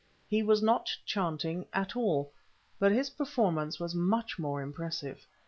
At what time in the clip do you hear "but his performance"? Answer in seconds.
2.79-3.79